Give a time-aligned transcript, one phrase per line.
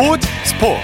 [0.00, 0.80] 스포츠 스포츠.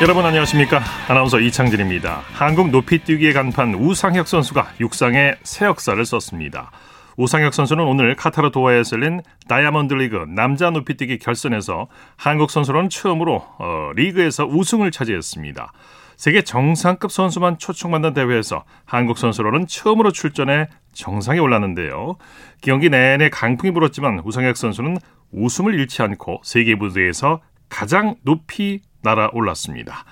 [0.00, 0.80] 여러분 안녕하십니까?
[1.06, 2.22] 아나운서 이창진입니다.
[2.32, 6.70] 한국 높이뛰기의 간판 우상혁 선수가 육상의 새 역사를 썼습니다.
[7.18, 13.90] 우상혁 선수는 오늘 카타르 도하에서 열린 다이아몬드 리그 남자 높이뛰기 결선에서 한국 선수로는 처음으로 어,
[13.96, 15.72] 리그에서 우승을 차지했습니다.
[16.16, 22.16] 세계 정상급 선수만 초청받는 대회에서 한국 선수로는 처음으로 출전해 정상에 올랐는데요.
[22.62, 24.96] 경기 내내 강풍이 불었지만 우상혁 선수는
[25.30, 30.04] 웃음을 잃지 않고 세계 무대에서 가장 높이 날아올랐습니다.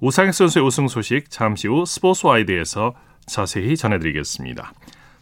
[0.00, 2.94] 우상혁 선수의 우승 소식 잠시 후 스포츠 와이드에서
[3.26, 4.72] 자세히 전해드리겠습니다.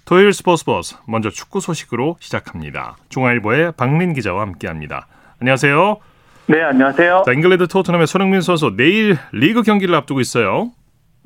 [0.05, 2.97] 토요일 스포츠 버스 먼저 축구 소식으로 시작합니다.
[3.11, 5.07] 중앙일보의 박린 기자와 함께합니다.
[5.41, 5.99] 안녕하세요.
[6.47, 7.25] 네, 안녕하세요.
[7.27, 10.71] 자, 잉글랜드 토트넘의 손흥민 선수 내일 리그 경기를 앞두고 있어요.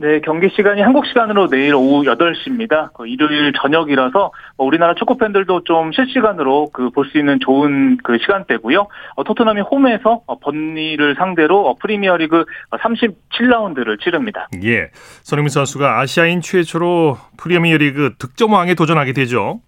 [0.02, 2.92] 네, 경기 시간이 한국 시간으로 내일 오후 8시입니다.
[2.92, 8.18] 그 일요일 저녁이라서 뭐 우리나라 축구 팬들도 좀 실시간으로 그 볼 수 있는 좋은 그
[8.18, 8.88] 시간대고요.
[9.14, 14.48] 어, 토트넘이 홈에서 어, 번니를 상대로 어, 프리미어리그 37라운드를 치릅니다.
[14.64, 14.88] 예.
[15.22, 19.60] 손흥민 선수가 아시아인 최초로 프리미어리그 득점왕에 도전하게 되죠.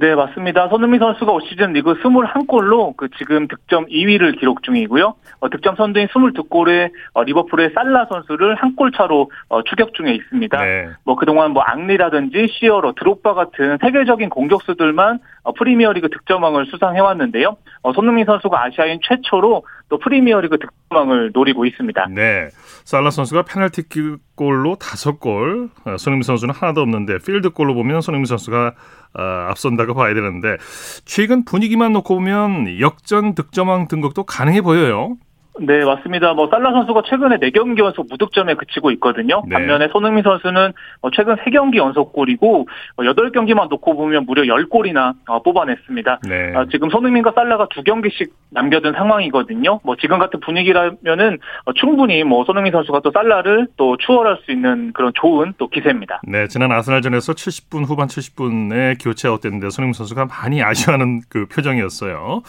[0.00, 0.68] 네, 맞습니다.
[0.68, 5.14] 손흥민 선수가 올 시즌 리그 21골로 그 지금 득점 2위를 기록 중이고요.
[5.40, 10.56] 어, 득점 선두인 22골에 어, 리버풀의 살라 선수를 한 골 차로 어, 추격 중에 있습니다.
[10.56, 10.88] 네.
[11.04, 17.56] 뭐 그동안 뭐 앙리라든지 시어로 드롭바 같은 세계적인 공격수들만 어, 프리미어리그 득점왕을 수상해 왔는데요.
[17.82, 22.06] 어, 손흥민 선수가 아시아인 최초로 또 프리미어리그 득점왕을 노리고 있습니다.
[22.14, 22.48] 네.
[22.84, 28.74] 살라 선수가 페널티골로 5골, 어, 손흥민 선수는 하나도 없는데 필드골로 보면 손흥민 선수가
[29.18, 30.56] 어, 앞선다고 봐야 되는데
[31.04, 35.16] 최근 분위기만 놓고 보면 역전 득점왕 등극도 가능해 보여요.
[35.58, 36.32] 네, 맞습니다.
[36.34, 39.42] 뭐 살라 선수가 최근에 4경기 연속 무득점에 그치고 있거든요.
[39.46, 39.54] 네.
[39.54, 46.20] 반면에 손흥민 선수는 뭐 최근 3경기 연속골이고 8경기만 뭐 놓고 보면 무려 10골이나 어, 뽑아냈습니다.
[46.28, 46.52] 네.
[46.54, 49.80] 아, 지금 손흥민과 살라가 2경기씩 남겨둔 상황이거든요.
[49.84, 54.92] 뭐 지금 같은 분위기라면은 어, 충분히 뭐 손흥민 선수가 또 살라를 또 추월할 수 있는
[54.92, 56.20] 그런 좋은 또 기세입니다.
[56.24, 62.42] 네, 지난 아스날전에서 70분 후반 70분에 교체 아웃됐는데 손흥민 선수가 많이 아쉬워하는 그 표정이었어요.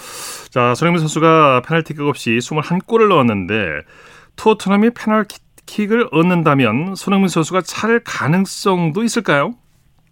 [0.50, 3.53] 자, 손흥민 선수가 페널티킥 없이 21골 골을 넣었는데
[4.35, 9.53] 토트넘이 페널티킥을 얻는다면 손흥민 선수가 차를 가능성도 있을까요?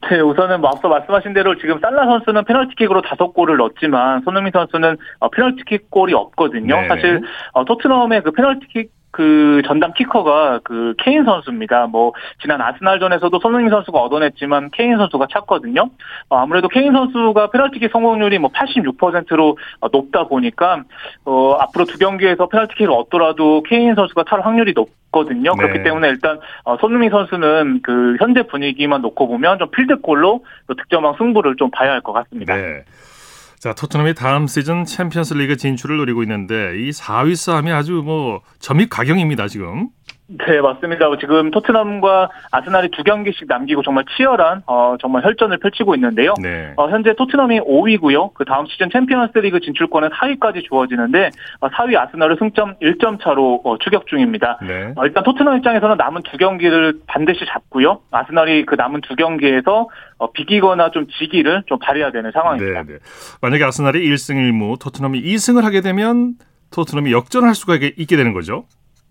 [0.10, 4.98] 네, 우선은 뭐 앞서 말씀하신 대로 지금 살라 선수는 페널티킥으로 다섯 골을 넣었지만 손흥민 선수는
[5.20, 6.82] 어, 페널티킥 골이 없거든요.
[6.82, 6.88] 네.
[6.88, 11.88] 사실 어, 토트넘의 그 페널티킥 그 전담 키커가 그 케인 선수입니다.
[11.88, 15.90] 뭐 지난 아스날전에서도 손흥민 선수가 얻어냈지만 케인 선수가 찼거든요.
[16.30, 20.84] 어, 아무래도 케인 선수가 페널티킥 성공률이 뭐 86%로 어, 높다 보니까
[21.26, 25.56] 어, 앞으로 두 경기에서 페널티킥을 얻더라도 케인 선수가 찰 확률이 높 거든요.
[25.56, 25.58] 네.
[25.58, 31.56] 그렇기 때문에 일단 어, 손흥민 선수는 그 현재 분위기만 놓고 보면 좀 필드골로 득점왕 승부를
[31.56, 32.56] 좀 봐야 할 것 같습니다.
[32.56, 32.84] 네.
[33.60, 38.90] 자, 토트넘이 다음 시즌 챔피언스 리그 진출을 노리고 있는데 이 4위 싸움이 아주 뭐 점입
[38.90, 39.90] 가경입니다, 지금.
[40.30, 41.08] 네, 맞습니다.
[41.20, 46.36] 지금 토트넘과 아스날이 두 경기씩 남기고 정말 치열한 어, 정말 혈전을 펼치고 있는데요.
[46.40, 46.74] 네.
[46.78, 48.36] 어, 현재 토트넘이 5위고요.
[48.36, 51.32] 그 다음 시즌 챔피언스리그 진출권은 4위까지 주어지는데
[51.62, 54.60] 어, 4위 아스날을 승점 1점 차로 어, 추격 중입니다.
[54.62, 54.94] 네.
[54.96, 58.02] 어, 일단 토트넘 입장에서는 남은 두 경기를 반드시 잡고요.
[58.12, 62.84] 아스날이 그 남은 두 경기에서 어, 비기거나 좀 지기를 좀 발휘해야 되는 상황입니다.
[62.84, 63.00] 네, 네.
[63.42, 66.36] 만약에 아스날이 1승 1무, 토트넘이 2승을 하게 되면
[66.72, 68.66] 토트넘이 역전할 수가 있게 되는 거죠.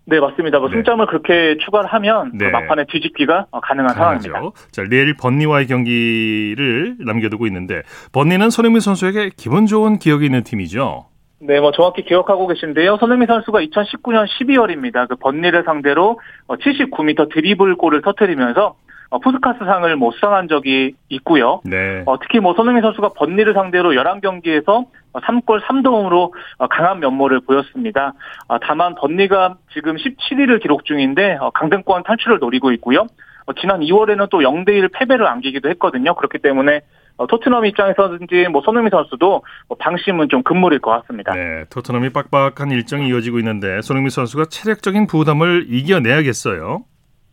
[0.09, 0.59] 네, 맞습니다.
[0.59, 0.77] 뭐 네.
[0.77, 2.45] 승점을 그렇게 추가를 하면 그 네.
[2.45, 4.31] 그 막판에 뒤집기가 어, 가능한 가능하죠.
[4.31, 4.61] 상황입니다.
[4.71, 11.05] 자, 내일 번니와의 경기를 남겨두고 있는데 번니는 손흥민 선수에게 기분 좋은 기억이 있는 팀이죠.
[11.41, 12.97] 네, 뭐 정확히 기억하고 계신데요.
[12.97, 15.07] 손흥민 선수가 2019년 12월입니다.
[15.07, 18.75] 그 번니를 상대로 79m 어, 드리블 골을 터뜨리면서
[19.11, 21.61] 어, 푸스카스상을 뭐 수상한 적이 있고요.
[21.63, 22.03] 네.
[22.05, 28.13] 어, 특히 뭐 손흥민 선수가 번니를 상대로 11경기에서 3골 3도움으로 어, 강한 면모를 보였습니다.
[28.47, 33.07] 어, 다만 번니가 지금 17위를 기록 중인데 어, 강등권 탈출을 노리고 있고요.
[33.59, 36.13] 지난 2월에는 또 0대1 패배를 안기기도 했거든요.
[36.13, 36.81] 그렇기 때문에
[37.27, 41.33] 토트넘 입장에서든지 뭐 손흥민 선수도 뭐 방심은 좀 금물일 것 같습니다.
[41.33, 46.83] 네, 토트넘이 빡빡한 일정이 이어지고 있는데 손흥민 선수가 체력적인 부담을 이겨내야겠어요.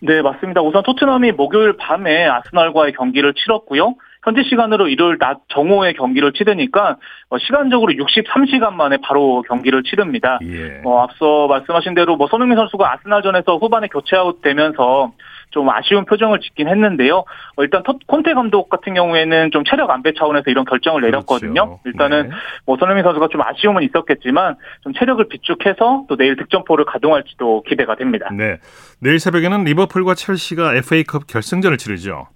[0.00, 0.62] 네, 맞습니다.
[0.62, 3.94] 우선 토트넘이 목요일 밤에 아스널과의 경기를 치렀고요.
[4.26, 6.96] 현지 시간으로 일요일 낮 정오에 경기를 치르니까
[7.30, 10.40] 어, 시간적으로 63시간 만에 바로 경기를 치릅니다.
[10.42, 10.80] 예.
[10.84, 15.12] 어, 앞서 말씀하신 대로 뭐 손흥민 선수가 아스날전에서 후반에 교체 아웃 되면서
[15.50, 17.18] 좀 아쉬운 표정을 짓긴 했는데요.
[17.18, 21.16] 어, 일단 콘테 감독 같은 경우에는 좀 체력 안배 차원에서 이런 결정을 그렇죠.
[21.18, 21.78] 내렸거든요.
[21.78, 21.80] 그렇죠.
[21.84, 22.36] 일단은 네.
[22.66, 28.28] 뭐 손흥민 선수가 좀 아쉬움은 있었겠지만 좀 체력을 비축해서 또 내일 득점포를 가동할지도 기대가 됩니다.
[28.36, 28.58] 네.
[29.00, 32.26] 내일 새벽에는 리버풀과 첼시가 FA컵 결승전을 치르죠.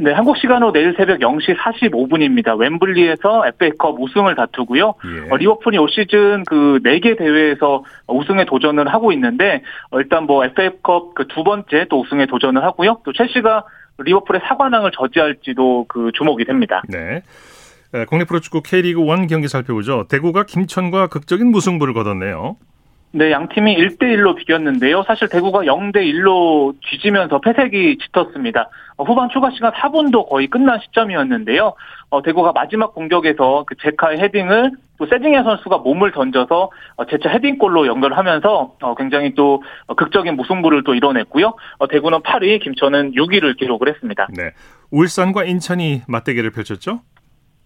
[0.00, 2.56] 네, 한국 시간으로 내일 새벽 0시 45분입니다.
[2.58, 4.94] 웸블리에서 FA컵 우승을 다투고요.
[5.04, 5.30] 예.
[5.30, 11.14] 어, 리버풀이 올 시즌 그 4개 대회에서 우승에 도전을 하고 있는데 어, 일단 뭐 FA컵
[11.14, 13.00] 그 두 번째 또 우승에 도전을 하고요.
[13.04, 13.64] 또 첼시가
[13.98, 16.82] 리버풀의 사관왕을 저지할지도 그 주목이 됩니다.
[16.88, 17.22] 네.
[18.08, 20.06] 국내 프로축구 K리그 1 경기 살펴보죠.
[20.08, 22.56] 대구가 김천과 극적인 무승부를 거뒀네요.
[23.10, 25.02] 네, 양 팀이 1대1로 비겼는데요.
[25.04, 28.68] 사실 대구가 0대1로 뒤지면서 패색이 짙었습니다.
[28.98, 31.72] 어, 후반 추가 시간 4분도 거의 끝난 시점이었는데요.
[32.10, 37.86] 어, 대구가 마지막 공격에서 그 제카의 헤딩을 또 세징야 선수가 몸을 던져서 어, 제차 헤딩골로
[37.86, 39.62] 연결하면서 어, 굉장히 또
[39.96, 41.54] 극적인 무승부를 또 이뤄냈고요.
[41.78, 44.28] 어, 대구는 8위, 김천은 6위를 기록을 했습니다.
[44.36, 44.50] 네,
[44.90, 47.00] 울산과 인천이 맞대결을 펼쳤죠?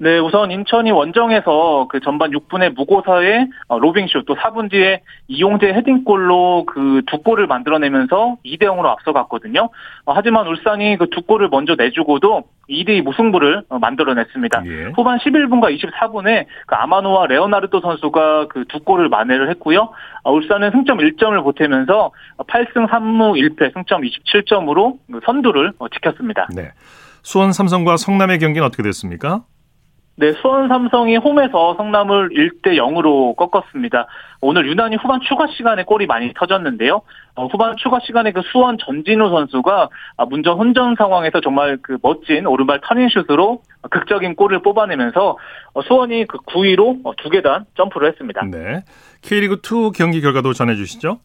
[0.02, 6.64] 네, 우선 인천이 원정에서 그 전반 6분에 무고사의 어, 로빙슛 또 4분 뒤에 이용재 헤딩골로
[6.66, 9.68] 그 두 골을 만들어내면서 2대 0으로 앞서갔거든요.
[10.06, 14.62] 어, 하지만 울산이 그 두 골을 먼저 내주고도 2대2 무승부를 어, 만들어냈습니다.
[14.66, 14.92] 예.
[14.96, 19.90] 후반 11분과 24분에 그 아마노와 레오나르도 선수가 그 두 골을 만회를 했고요.
[20.24, 26.48] 울산은 승점 1점을 보태면서 8승 3무 1패 승점 27점으로 그 선두를 지켰습니다.
[26.56, 26.70] 네.
[27.22, 29.42] 수원 삼성과 성남의 경기는 어떻게 됐습니까?
[30.14, 34.06] 네, 수원 삼성이 홈에서 성남을 1대 0으로 꺾었습니다.
[34.42, 37.00] 오늘 유난히 후반 추가 시간에 골이 많이 터졌는데요.
[37.34, 39.88] 어, 후반 추가 시간에 그 수원 전진우 선수가
[40.18, 45.38] 아, 문전 혼전 상황에서 정말 그 멋진 오른발 터닝슛으로 극적인 골을 뽑아내면서
[45.72, 48.44] 어, 수원이 그 9위로 어, 두 계단 점프를 했습니다.
[48.50, 48.82] 네.
[49.22, 51.20] K리그 2 경기 결과도 전해 주시죠.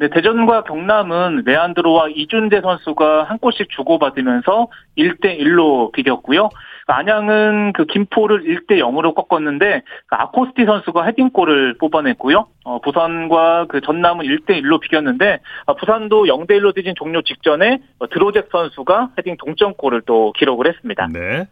[0.00, 6.50] 네, 대전과 경남은 레안드로와 이준재 선수가 한 골씩 주고받으면서 1대 1로 비겼고요.
[6.92, 12.46] 안양은 그 김포를 1대 0으로 꺾었는데 그 아코스티 선수가 헤딩골을 뽑아냈고요.
[12.64, 18.08] 어, 부산과 그 전남은 1대 1로 비겼는데 어, 부산도 0대 1로 뒤진 종료 직전에 어,
[18.08, 21.08] 드로잭 선수가 헤딩 동점골을 또 기록을 했습니다.
[21.12, 21.46] 네.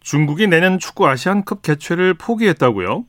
[0.00, 3.04] 중국이 내년 축구 아시안컵 개최를 포기했다고요?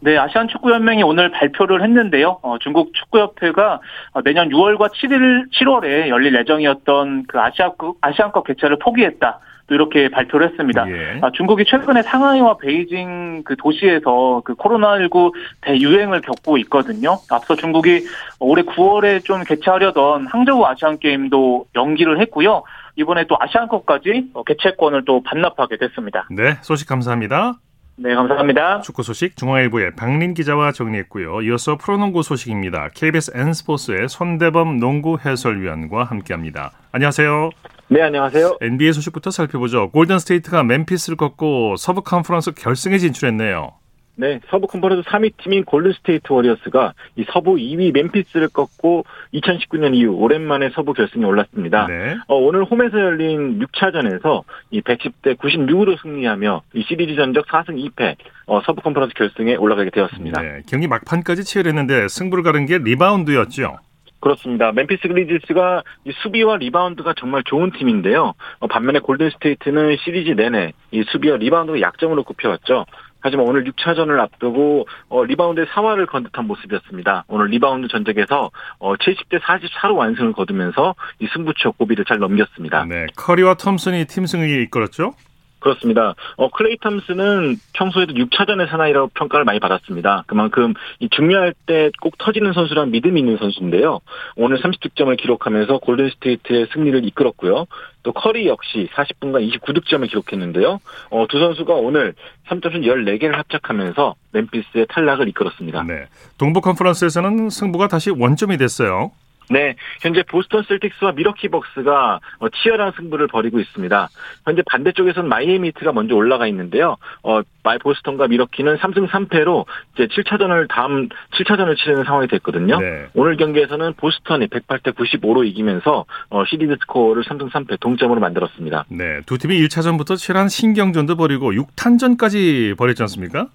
[0.00, 2.38] 네, 아시안 축구연맹이 오늘 발표를 했는데요.
[2.42, 3.80] 어, 중국 축구협회가
[4.12, 9.40] 어, 내년 6월과 7일, 7월에 열릴 예정이었던 그 아시아급, 아시안컵 개최를 포기했다.
[9.68, 10.90] 또 이렇게 발표를 했습니다.
[10.90, 11.18] 예.
[11.20, 17.18] 아, 중국이 최근에 상하이와 베이징 그 도시에서 그 코로나19 대유행을 겪고 있거든요.
[17.30, 18.06] 앞서 중국이
[18.40, 22.64] 올해 9월에 좀 개최하려던 항저우 아시안 게임도 연기를 했고요.
[22.96, 26.26] 이번에 또 아시안컵까지 개최권을 또 반납하게 됐습니다.
[26.30, 27.58] 네, 소식 감사합니다.
[27.96, 28.80] 네, 감사합니다.
[28.80, 31.42] 축구 소식 중앙일보의 박린 기자와 정리했고요.
[31.42, 32.90] 이어서 프로농구 소식입니다.
[32.94, 36.70] KBS N스포츠의 손대범 농구 해설위원과 함께합니다.
[36.92, 37.50] 안녕하세요.
[37.90, 38.58] 네, 안녕하세요.
[38.60, 39.90] NBA 소식부터 살펴보죠.
[39.90, 43.72] 골든 스테이트가 멤피스를 꺾고 서부 컨퍼런스 결승에 진출했네요.
[44.16, 50.12] 네, 서부 컨퍼런스 3위 팀인 골든 스테이트 워리어스가 이 서부 2위 멤피스를 꺾고 2019년 이후
[50.12, 51.86] 오랜만에 서부 결승에 올랐습니다.
[51.86, 52.16] 네.
[52.26, 58.60] 어, 오늘 홈에서 열린 6차전에서 이 110대 96으로 승리하며 이 시리즈 전적 4승 2패 어,
[58.66, 60.42] 서부 컨퍼런스 결승에 올라가게 되었습니다.
[60.42, 63.78] 네, 경기 막판까지 치열했는데 승부를 가른 게 리바운드였죠.
[64.28, 64.72] 그렇습니다.
[64.72, 65.82] 멤피스 그리즐리스가
[66.22, 68.34] 수비와 리바운드가 정말 좋은 팀인데요.
[68.58, 72.84] 어, 반면에 골든 스테이트는 시리즈 내내 이 수비와 리바운드가 약점으로 꼽혀왔죠.
[73.20, 77.24] 하지만 오늘 6차전을 앞두고 어, 리바운드에 사활을 건 듯한 모습이었습니다.
[77.28, 82.84] 오늘 리바운드 전적에서 어, 70대 44로 완승을 거두면서 이 승부처 고비를 잘 넘겼습니다.
[82.84, 85.14] 네, 커리와 톰슨이 팀 승을 이끌었죠?
[85.60, 86.14] 그렇습니다.
[86.36, 90.24] 어, 클레이 탐슨은 평소에도 6차전의 사나이라고 평가를 많이 받았습니다.
[90.26, 94.00] 그만큼 이 중요할 때 꼭 터지는 선수란 믿음이 있는 선수인데요.
[94.36, 97.66] 오늘 30득점을 기록하면서 골든스테이트의 승리를 이끌었고요.
[98.02, 100.78] 또 커리 역시 40분간 29득점을 기록했는데요.
[101.10, 102.14] 어, 두 선수가 오늘
[102.48, 105.82] 3점슛 14개를 합작하면서 멤피스의 탈락을 이끌었습니다.
[105.84, 106.06] 네.
[106.38, 109.10] 동부 컨퍼런스에서는 승부가 다시 원점이 됐어요.
[109.50, 114.08] 네, 현재 보스턴 셀틱스와 밀워키 벅스가 어, 치열한 승부를 벌이고 있습니다.
[114.44, 116.96] 현재 반대쪽에서는 마이애미 히트가 먼저 올라가 있는데요.
[117.22, 122.78] 어, 마이 보스턴과 밀워키는 3승 3패로 이제 7차전을 다음 7차전을 치르는 상황이 됐거든요.
[122.78, 123.06] 네.
[123.14, 128.84] 오늘 경기에서는 보스턴이 108대 95로 이기면서 어, 시리즈 스코어를 3승 3패 동점으로 만들었습니다.
[128.88, 133.48] 네, 두 팀이 1차전부터 치열한 신경전도 벌이고 6탄전까지 벌였지 않습니까?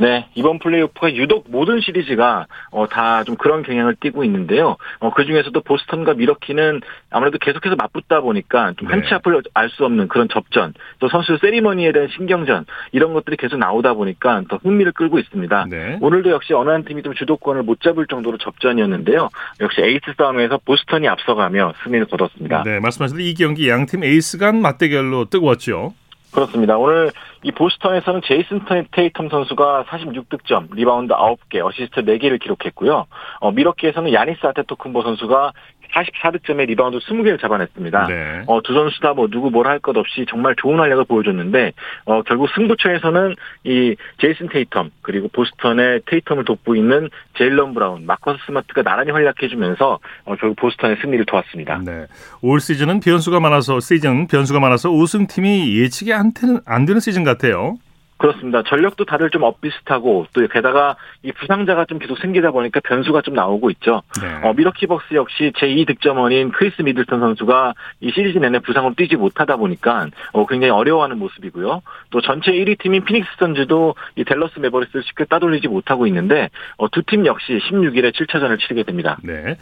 [0.00, 4.76] 네, 이번 플레이오프가 유독 모든 시리즈가 어, 다 좀 그런 경향을 띠고 있는데요.
[4.98, 6.80] 어, 그 중에서도 보스턴과 미러키는
[7.10, 9.14] 아무래도 계속해서 맞붙다 보니까 좀 한치 네.
[9.16, 13.92] 앞을 알 수 없는 그런 접전, 또 선수 세리머니에 대한 신경전 이런 것들이 계속 나오다
[13.94, 15.66] 보니까 더 흥미를 끌고 있습니다.
[15.70, 15.98] 네.
[16.00, 19.28] 오늘도 역시 어느 한 팀이 좀 주도권을 못 잡을 정도로 접전이었는데요.
[19.60, 22.62] 역시 에이스 싸움에서 보스턴이 앞서가며 승리를 거뒀습니다.
[22.64, 25.92] 네, 말씀하신 이 경기 양팀 에이스 간 맞대결로 뜨거웠죠.
[26.32, 26.78] 그렇습니다.
[26.78, 27.10] 오늘
[27.42, 33.06] 이 보스턴에서는 제이슨 테이텀 선수가 46득점, 리바운드 9개, 어시스트 4개를 기록했고요.
[33.40, 35.52] 어, 밀워키에서는 야니스 아데토쿤보 선수가
[35.94, 38.06] 44득점에 리바운드 20개를 잡아냈습니다.
[38.06, 38.42] 네.
[38.46, 41.72] 어, 두 선수 다 뭐 누구 뭘 할 것 없이 정말 좋은 활약을 보여줬는데
[42.04, 48.82] 어, 결국 승부처에서는 이 제이슨 테이텀 그리고 보스턴의 테이텀을 돕고 있는 제일런 브라운, 마커스 스마트가
[48.82, 51.82] 나란히 활약해주면서 어, 결국 보스턴의 승리를 도왔습니다.
[51.84, 52.06] 네.
[52.42, 57.76] 올 시즌은 변수가 많아서 시즌 변수가 많아서 우승팀이 예측이 안 되는, 안 되는 시즌 같아요.
[58.20, 58.62] 그렇습니다.
[58.62, 63.70] 전력도 다들 좀 엇비슷하고 또 게다가 이 부상자가 좀 계속 생기다 보니까 변수가 좀 나오고
[63.70, 64.02] 있죠.
[64.20, 64.46] 네.
[64.46, 69.56] 어, 밀워키 벅스 역시 제2 득점원인 크리스 미들턴 선수가 이 시리즈 내내 부상으로 뛰지 못하다
[69.56, 71.80] 보니까 어, 굉장히 어려워하는 모습이고요.
[72.10, 77.00] 또 전체 1위 팀인 피닉스 선즈도 이 댈러스 매버릭스를 쉽게 따돌리지 못하고 있는데 어, 두
[77.02, 79.16] 팀 역시 16일에 7차전을 치르게 됩니다.
[79.22, 79.56] 네.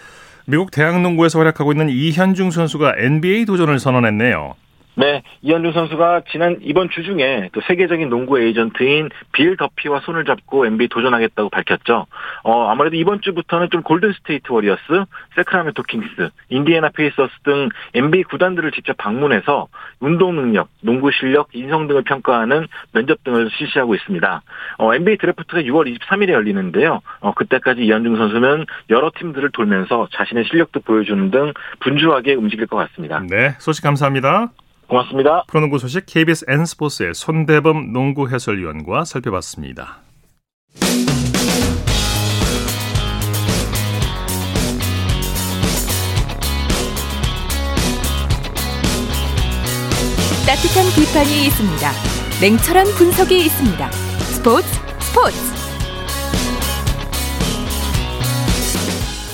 [0.47, 4.55] 미국 대학농구에서 활약하고 있는 이현중 선수가 NBA 도전을 선언했네요.
[4.99, 10.67] 네, 이현중 선수가 지난 이번 주 중에 또 세계적인 농구 에이전트인 빌 더피와 손을 잡고
[10.67, 12.07] NBA 도전하겠다고 밝혔죠.
[12.43, 14.83] 어, 아무래도 이번 주부터는 좀 골든 스테이트 워리어스,
[15.37, 19.69] 새크라멘토 킹스, 인디애나 페이서스 등 NBA 구단들을 직접 방문해서
[20.01, 24.43] 운동 능력, 농구 실력, 인성 등을 평가하는 면접 등을 실시하고 있습니다.
[24.79, 27.03] 어, NBA 드래프트가 6월 23일에 열리는데요.
[27.21, 33.23] 어, 그때까지 이현중 선수는 여러 팀들을 돌면서 자신의 실력도 보여주는 등 분주하게 움직일 것 같습니다.
[33.31, 34.51] 네, 소식 감사합니다.
[34.89, 35.45] 고맙습니다.
[35.47, 39.99] 프로농구 소식 KBS N스포츠의 손대범 농구 해설위원과 살펴봤습니다.
[50.47, 51.91] 따뜻한 비판이 있습니다.
[52.41, 53.91] 냉철한 분석이 있습니다.
[53.91, 54.67] 스포츠
[55.01, 55.37] 스포츠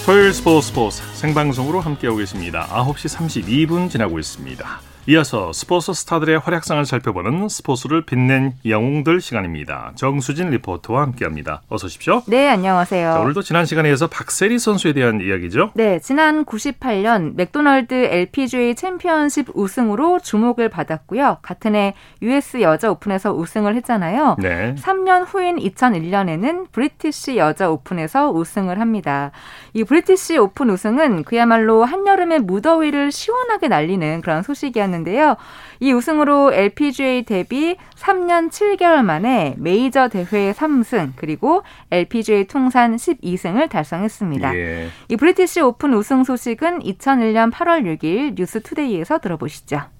[0.04, 2.66] 토요일 스포츠 스포츠 생방송으로 함께하고 계십니다.
[2.66, 4.93] 9시 32분 지나고 있습니다.
[5.06, 9.92] 이어서 스포츠 스타들의 활약상을 살펴보는 스포츠를 빛낸 영웅들 시간입니다.
[9.96, 11.60] 정수진 리포터와 함께합니다.
[11.68, 12.22] 어서 오십시오.
[12.26, 13.12] 네, 안녕하세요.
[13.12, 15.72] 자, 오늘도 지난 시간에 이어서 박세리 선수에 대한 이야기죠.
[15.74, 21.36] 네, 지난 98년 맥도날드 LPGA 챔피언십 우승으로 주목을 받았고요.
[21.42, 21.92] 같은 해
[22.22, 24.36] US 여자 오픈에서 우승을 했잖아요.
[24.38, 24.74] 네.
[24.78, 29.32] 3년 후인 2001년에는 브리티시 여자 오픈에서 우승을 합니다.
[29.74, 35.36] 이 브리티시 오픈 우승은 그야말로 한여름의 무더위를 시원하게 날리는 그런 소식이었는데 있었는데요.
[35.80, 44.56] 이 우승으로 LPGA 데뷔 3년 7개월 만에 메이저 대회 3승 그리고 LPGA 통산 12승을 달성했습니다.
[44.56, 44.88] 예.
[45.08, 49.93] 이 브리티시 오픈 우승 소식은 2001년 8월 6일 뉴스투데이에서 들어보시죠.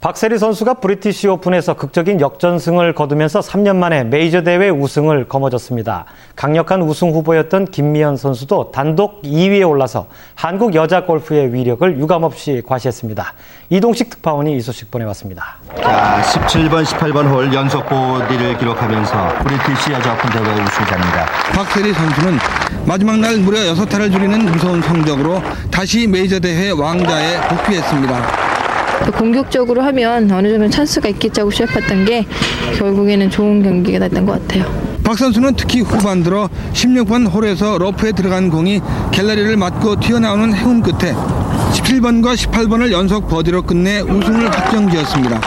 [0.00, 6.04] 박세리 선수가 브리티시 오픈에서 극적인 역전승을 거두면서 3년 만에 메이저 대회 우승을 거머쥐었습니다.
[6.36, 13.34] 강력한 우승 후보였던 김미현 선수도 단독 2위에 올라서 한국 여자 골프의 위력을 유감없이 과시했습니다.
[13.70, 15.56] 이동식 특파원이 이 소식 보내왔습니다.
[15.82, 21.26] 자, 17번, 18번 홀 연속 버디를 기록하면서 브리티시 여자 오픈 대회 우승자입니다.
[21.56, 22.38] 박세리 선수는
[22.86, 28.47] 마지막 날 무려 6타를 줄이는 무서운 성적으로 다시 메이저 대회 왕자에 복귀했습니다.
[29.16, 32.26] 공격적으로 하면 어느 정도 찬스가 있겠자고 시작했던 게
[32.78, 34.64] 결국에는 좋은 경기가 됐던 것 같아요.
[35.04, 38.80] 박 선수는 특히 후반 들어 16번 홀에서 러프에 들어간 공이
[39.12, 41.14] 갤러리를 맞고 튀어나오는 해운 끝에
[41.72, 45.40] 17번과 18번을 연속 버디로 끝내 우승을 확정지었습니다.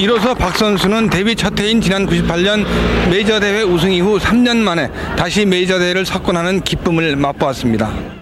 [0.00, 2.64] 이로써 박 선수는 데뷔 첫 해인 지난 98년
[3.10, 8.17] 메이저 대회 우승 이후 3년 만에 다시 메이저 대회를 석권하는 기쁨을 맛보았습니다.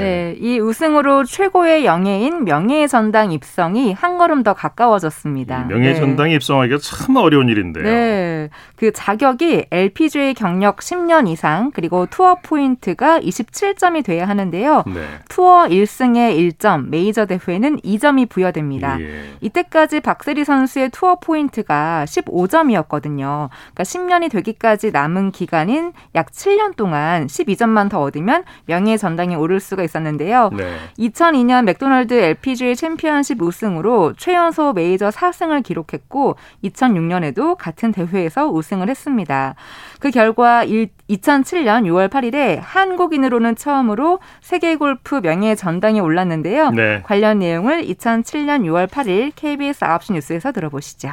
[0.00, 0.36] 네.
[0.38, 5.66] 이 우승으로 최고의 영예인 명예의 전당 입성이 한 걸음 더 가까워졌습니다.
[5.68, 6.00] 명예의 네.
[6.00, 7.84] 전당에 입성하기가 참 어려운 일인데요.
[7.84, 8.48] 네.
[8.76, 14.84] 그 자격이 LPGA 경력 10년 이상 그리고 투어 포인트가 27점이 돼야 하는데요.
[14.86, 15.00] 네.
[15.28, 19.00] 투어 1승에 1점, 메이저 대회는 2점이 부여됩니다.
[19.00, 19.24] 예.
[19.40, 23.48] 이때까지 박세리 선수의 투어 포인트가 15점이었거든요.
[23.48, 29.81] 그러니까 10년이 되기까지 남은 기간인 약 7년 동안 12점만 더 얻으면 명예의 전당에 오를 수가
[29.82, 30.50] 수가 있었는데요.
[30.52, 30.76] 네.
[30.98, 39.54] 2002년 맥도날드 LPGA 챔피언십 우승으로 최연소 메이저 4승을 기록했고 2006년에도 같은 대회에서 우승을 했습니다.
[40.00, 46.70] 그 결과 2007년 6월 8일에 한국인으로는 처음으로 세계 골프 명예 전당에 올랐는데요.
[46.70, 47.02] 네.
[47.02, 51.10] 관련 내용을 2007년 6월 8일 KBS 9시 뉴스에서 들어보시죠.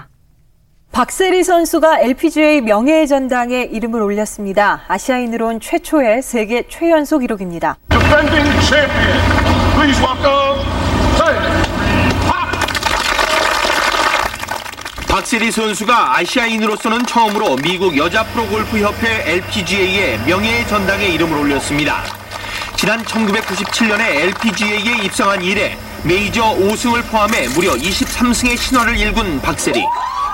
[0.91, 4.81] 박세리 선수가 LPGA 명예의 전당에 이름을 올렸습니다.
[4.87, 7.77] 아시아인으론 최초의 세계 최연소 기록입니다.
[15.07, 22.03] 박세리 선수가 아시아인으로서는 처음으로 미국 여자 프로골프 협회 LPGA의 명예의 전당에 이름을 올렸습니다.
[22.75, 29.83] 지난 1997년에 LPGA에 입성한 이래 메이저 5승을 포함해 무려 23승의 신화를 일군 박세리.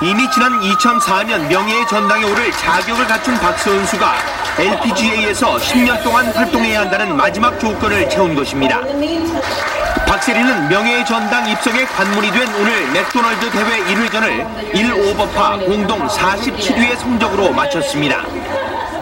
[0.02, 4.16] 이미 지난 2004년 명예의 전당에 오를 자격을 갖춘 박 선수가
[4.60, 8.82] LPGA에서 10년 동안 활동해야 한다는 마지막 조건을 채운 것입니다.
[10.06, 18.24] 박세리는 명예의 전당 입성에 관문이 된 오늘 맥도널드 대회 1회전을 1오버파 공동 47위의 성적으로 마쳤습니다.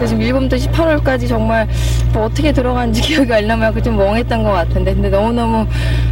[0.06, 1.68] 지금 1번부터 18월까지 정말
[2.12, 5.66] 뭐 어떻게 들어간지 기억이 안 나면 좀 멍했던 것 같은데 근데 너무너무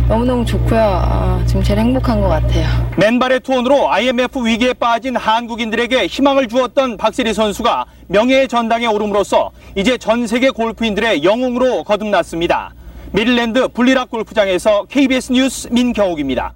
[0.09, 0.81] 너무너무 좋고요.
[0.81, 2.67] 아, 지금 제일 행복한 것 같아요.
[2.97, 10.27] 맨발의 투혼으로 IMF 위기에 빠진 한국인들에게 희망을 주었던 박세리 선수가 명예의 전당에 오름으로써 이제 전
[10.27, 12.75] 세계 골프인들의 영웅으로 거듭났습니다.
[13.13, 16.55] 메릴랜드 불록 골프장에서 KBS 뉴스 민경욱입니다.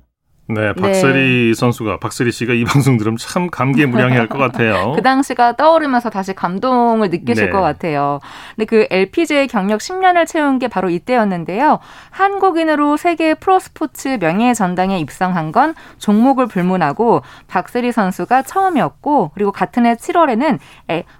[0.49, 1.55] 네, 박세리 네.
[1.55, 4.93] 선수가 박세리 씨가 이 방송 들으면 참 감개무량해할 것 같아요.
[4.95, 7.51] 그 당시가 떠오르면서 다시 감동을 느끼실 네.
[7.51, 8.21] 것 같아요.
[8.55, 11.81] 근데 그 LPGA 경력 10년을 채운 게 바로 이때였는데요.
[12.11, 19.95] 한국인으로 세계 프로스포츠 명예 전당에 입성한 건 종목을 불문하고 박세리 선수가 처음이었고 그리고 같은 해
[19.95, 20.59] 7월에는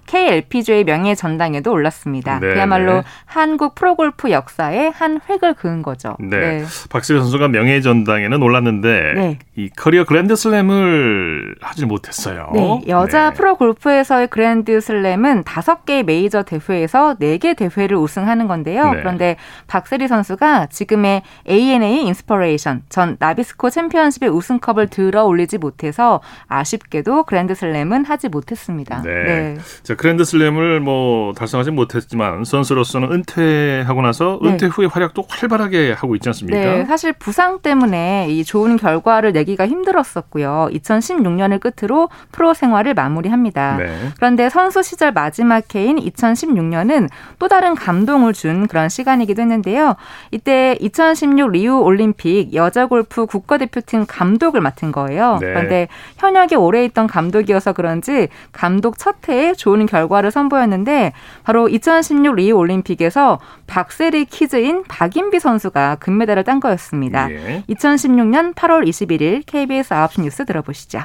[0.05, 2.39] KLPGA 명예 전당에도 올랐습니다.
[2.39, 2.53] 네.
[2.53, 3.01] 그야말로 네.
[3.25, 6.15] 한국 프로골프 역사에 한 획을 그은 거죠.
[6.19, 6.37] 네.
[6.37, 6.65] 네.
[6.89, 9.39] 박세리 선수가 명예 전당에는 올랐는데 네.
[9.55, 12.49] 이 커리어 그랜드슬램을 하지 못했어요.
[12.53, 13.35] 네, 여자 네.
[13.35, 18.91] 프로 골프에서의 그랜드슬램은 다섯 개의 메이저 대회에서 네 개 대회를 우승하는 건데요.
[18.93, 18.99] 네.
[18.99, 19.35] 그런데
[19.67, 28.29] 박세리 선수가 지금의 ANA 인스퍼레이션 전 나비스코 챔피언십의 우승컵을 들어 올리지 못해서 아쉽게도 그랜드슬램은 하지
[28.29, 29.01] 못했습니다.
[29.03, 29.23] 네.
[29.23, 29.57] 네.
[29.83, 34.49] 자, 그랜드슬램을 뭐 달성하지 못했지만 선수로서는 은퇴하고 나서 네.
[34.49, 36.59] 은퇴 후에 활약도 활발하게 하고 있지 않습니까?
[36.59, 40.69] 네, 사실 부상 때문에 이 좋은 결과 결과를 내기가 힘들었었고요.
[40.73, 43.77] 2016년을 끝으로 프로 생활을 마무리합니다.
[43.77, 44.09] 네.
[44.17, 47.07] 그런데 선수 시절 마지막 해인 2016년은
[47.39, 49.95] 또 다른 감동을 준 그런 시간이기도 했는데요.
[50.31, 55.37] 이때 2016 리우 올림픽 여자 골프 국가대표팀 감독을 맡은 거예요.
[55.39, 55.47] 네.
[55.47, 55.87] 그런데
[56.17, 63.39] 현역에 오래 있던 감독이어서 그런지 감독 첫 해에 좋은 결과를 선보였는데 바로 2016 리우 올림픽에서
[63.67, 67.31] 박세리 키즈인 박인비 선수가 금메달을 딴 거였습니다.
[67.31, 67.63] 예.
[67.69, 71.01] 2016년 8월 21일 KBS 9시 뉴스 들어보시죠.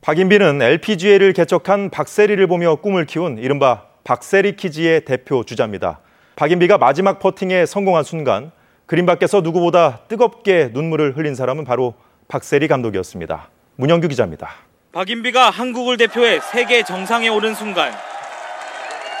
[0.00, 6.00] 박인비는 LPGA를 개척한 박세리를 보며 꿈을 키운 이른바 박세리 키즈의 대표 주자입니다.
[6.36, 8.50] 박인비가 마지막 퍼팅에 성공한 순간
[8.86, 11.94] 그림 밖에서 누구보다 뜨겁게 눈물을 흘린 사람은 바로
[12.28, 13.50] 박세리 감독이었습니다.
[13.76, 14.50] 문영규 기자입니다.
[14.92, 17.92] 박인비가 한국을 대표해 세계 정상에 오른 순간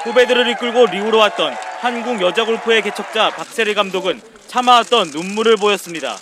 [0.02, 6.16] 후배들을 이끌고 리우로 왔던 한국 여자 골프의 개척자 박세리 감독은 참아왔던 눈물을 보였습니다.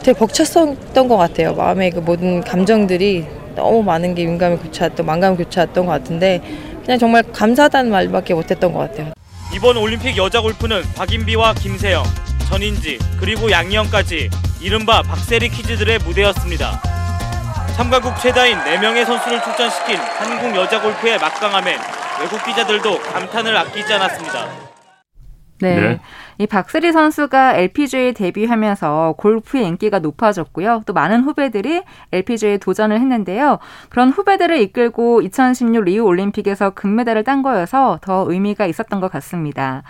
[0.00, 1.54] 되게 벅찼었던 것 같아요.
[1.54, 6.40] 마음의 그 모든 감정들이 너무 많은 게 민감이 교차했던, 만감이 교차했던 것 같은데
[6.84, 9.12] 그냥 정말 감사하다는 말밖에 못했던 것 같아요.
[9.54, 12.02] 이번 올림픽 여자 골프는 박인비와 김세영,
[12.50, 14.28] 전인지 그리고 양희영까지
[14.60, 16.82] 이른바 박세리 키즈들의 무대였습니다.
[17.76, 21.76] 참가국 최다인 4명의 선수를 출전시킨 한국 여자 골프의 막강함에
[22.20, 24.48] 외국 기자들도 감탄을 아끼지 않았습니다.
[25.60, 25.80] 네.
[25.80, 26.00] 네.
[26.38, 30.82] 이 박세리 선수가 LPGA 데뷔하면서 골프의 인기가 높아졌고요.
[30.86, 33.58] 또 많은 후배들이 LPGA에 도전을 했는데요.
[33.88, 39.82] 그런 후배들을 이끌고 2016 리우 올림픽에서 금메달을 딴 거여서 더 의미가 있었던 것 같습니다.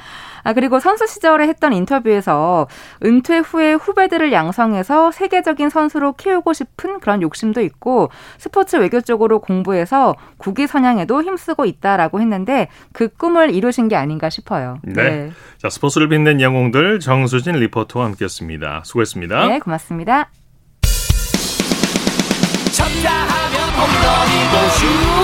[0.45, 2.69] 아, 그리고 선수 시절에 했던 인터뷰에서
[3.05, 10.15] 은퇴 후에 후배들을 양성해서 세계적인 선수로 키우고 싶은 그런 욕심도 있고 스포츠 외교 쪽으로 공부해서
[10.37, 14.79] 국위 선양에도 힘쓰고 있다라고 했는데 그 꿈을 이루신 게 아닌가 싶어요.
[14.83, 15.03] 네.
[15.03, 15.33] 네.
[15.59, 18.83] 자, 스포츠를 빛낸 영웅들 정수진 리포터와 함께했습니다.
[18.85, 19.49] 수고했습니다.
[19.49, 20.31] 네, 고맙습니다.
[22.73, 25.24] 쳤다 하면 홈런이고 슛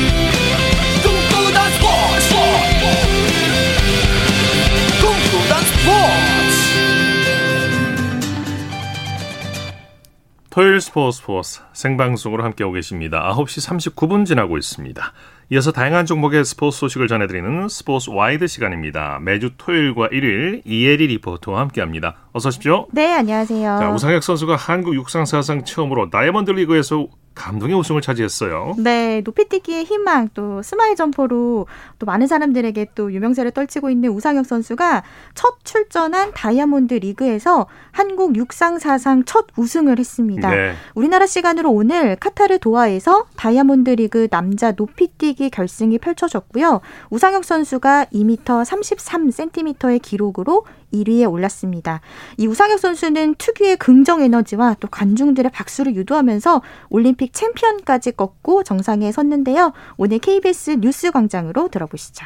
[10.51, 13.33] 토요일 스포츠 스포츠 생방송으로 함께하고 계십니다.
[13.33, 15.13] 9시 39분 지나고 있습니다.
[15.51, 19.19] 이어서 다양한 종목의 스포츠 소식을 전해드리는 스포츠 와이드 시간입니다.
[19.21, 22.27] 매주 토요일과 일요일 이혜리 리포터와 함께합니다.
[22.33, 22.87] 어서 오십시오.
[22.91, 23.77] 네, 안녕하세요.
[23.79, 28.75] 자, 우상혁 선수가 한국 육상 사상 처음으로 다이아몬드 리그에서 감동의 우승을 차지했어요.
[28.77, 31.65] 네, 높이뛰기의 희망 또 스마일 점퍼로
[31.97, 38.79] 또 많은 사람들에게 또 유명세를 떨치고 있는 우상혁 선수가 첫 출전한 다이아몬드 리그에서 한국 육상
[38.79, 40.49] 사상 첫 우승을 했습니다.
[40.49, 40.73] 네.
[40.93, 46.81] 우리나라 시간으로 오늘 카타르 도하에서 다이아몬드 리그 남자 높이뛰기 결승이 펼쳐졌고요.
[47.09, 52.01] 우상혁 선수가 2m 33cm의 기록으로 1위에 올랐습니다.
[52.37, 59.73] 이 우상혁 선수는 특유의 긍정 에너지와 또 관중들의 박수를 유도하면서 올림픽 챔피언까지 꺾고 정상에 섰는데요.
[59.97, 62.25] 오늘 KBS 뉴스 광장으로 들어보시죠.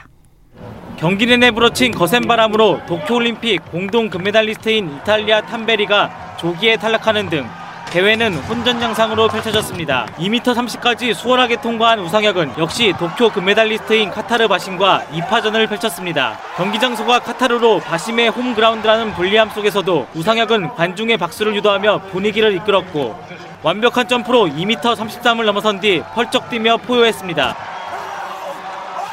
[0.97, 7.45] 경기 내내 불어친 거센 바람으로 도쿄올림픽 공동 금메달리스트인 이탈리아 탐베리가 조기에 탈락하는 등
[7.95, 10.05] 대회는 혼전장상으로 펼쳐졌습니다.
[10.17, 16.38] 2m 30까지 수월하게 통과한 우상혁은 역시 도쿄 금메달리스트인 카타르 바심과 2파전을 펼쳤습니다.
[16.58, 23.17] 경기 장소가 카타르로 바심의 홈그라운드라는 불리함 속에서도 우상혁은 관중의 박수를 유도하며 분위기를 이끌었고
[23.63, 27.55] 완벽한 점프로 2m 33을 넘어선 뒤 펄쩍 뛰며 포효했습니다.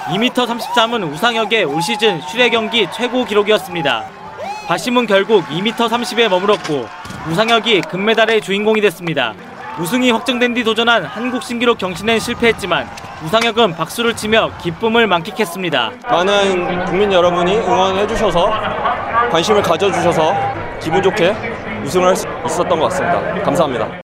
[0.08, 4.21] 2m 33은 우상혁의 올 시즌 슈레 경기 최고 기록이었습니다.
[4.66, 6.86] 바심은 결국 2m 30에 머물었고
[7.28, 9.34] 우상혁이 금메달의 주인공이 됐습니다.
[9.78, 12.86] 우승이 확정된 뒤 도전한 한국 신기록 경신엔 실패했지만
[13.24, 15.92] 우상혁은 박수를 치며 기쁨을 만끽했습니다.
[16.10, 18.50] 많은 국민 여러분이 응원해 주셔서
[19.30, 20.34] 관심을 가져주셔서
[20.80, 21.34] 기분 좋게
[21.84, 23.42] 우승을 할 수 있었던 것 같습니다.
[23.42, 24.00] 감사합니다.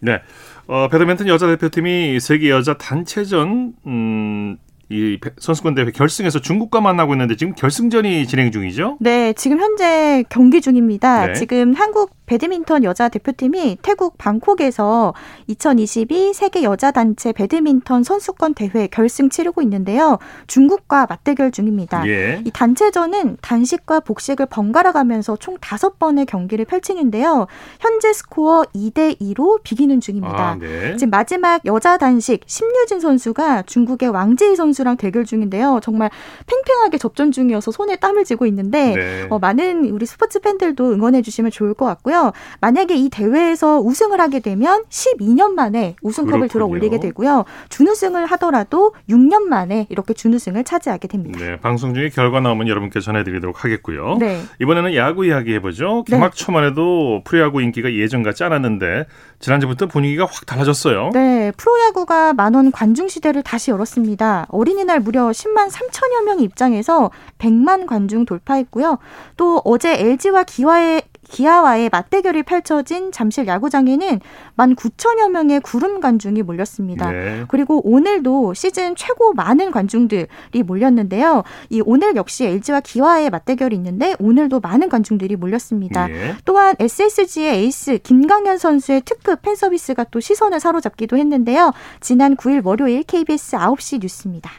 [0.00, 0.20] 네.
[0.66, 4.56] 어, 배드민턴 여자 대표팀이 세계 여자 단체전 음,
[4.90, 8.98] 이 선수권 대회 결승에서 중국과 만나고 있는데 지금 결승전이 진행 중이죠?
[9.00, 11.26] 네, 지금 현재 경기 중입니다.
[11.28, 11.32] 네.
[11.34, 15.14] 지금 한국 배드민턴 여자 대표팀이 태국 방콕에서
[15.48, 20.20] 2022 세계 여자 단체 배드민턴 선수권 대회 결승 치르고 있는데요.
[20.46, 22.06] 중국과 맞대결 중입니다.
[22.06, 22.40] 예.
[22.44, 27.48] 이 단체전은 단식과 복식을 번갈아 가면서 총 다섯 번의 경기를 펼치는데요.
[27.80, 30.50] 현재 스코어 2대 2로 비기는 중입니다.
[30.50, 30.96] 아, 네.
[30.98, 35.80] 지금 마지막 여자 단식 심유진 선수가 중국의 왕지희 선수랑 대결 중인데요.
[35.82, 36.10] 정말
[36.46, 39.26] 팽팽하게 접전 중이어서 손에 땀을 쥐고 있는데 네.
[39.30, 42.19] 어, 많은 우리 스포츠 팬들도 응원해 주시면 좋을 것 같고요.
[42.20, 42.32] 있는데요.
[42.60, 47.44] 만약에 이 대회에서 우승을 하게 되면 12년 만에 우승컵을 들어 올리게 되고요.
[47.70, 51.38] 준우승을 하더라도 6년 만에 이렇게 준우승을 차지하게 됩니다.
[51.40, 54.18] 네, 방송 중에 결과 나오면 여러분께 전해드리도록 하겠고요.
[54.20, 54.42] 네.
[54.60, 56.04] 이번에는 야구 이야기 해보죠.
[56.06, 56.36] 개막 네.
[56.36, 59.06] 초만 해도 프로야구 인기가 예전 같지 않았는데
[59.38, 61.10] 지난주부터 분위기가 확 달라졌어요.
[61.14, 64.46] 네, 프로야구가 만원 관중 시대를 다시 열었습니다.
[64.50, 68.98] 어린이날 무려 10만 3천여 명이 입장해서 100만 관중 돌파했고요.
[69.36, 74.20] 또 어제 LG와 기와의 기아와의 맞대결이 펼쳐진 잠실 야구장에는
[74.56, 77.10] 1만 9천여 명의 구름 관중이 몰렸습니다.
[77.10, 77.44] 네.
[77.48, 80.26] 그리고 오늘도 시즌 최고 많은 관중들이
[80.64, 81.44] 몰렸는데요.
[81.70, 86.08] 이 오늘 역시 LG와 기아의 맞대결이 있는데 오늘도 많은 관중들이 몰렸습니다.
[86.08, 86.34] 네.
[86.44, 91.72] 또한 SSG의 에이스 김강현 선수의 특급 팬 서비스가 또 시선을 사로잡기도 했는데요.
[92.00, 94.50] 지난 9일 월요일 KBS 9시 뉴스입니다.